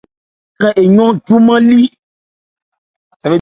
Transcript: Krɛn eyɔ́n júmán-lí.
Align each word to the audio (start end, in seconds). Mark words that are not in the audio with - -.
Krɛn 0.57 0.77
eyɔ́n 1.01 1.13
júmán-lí. 1.25 1.81